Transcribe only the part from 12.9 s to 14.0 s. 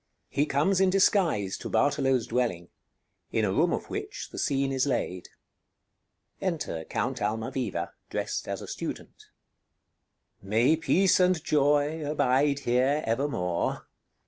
evermore!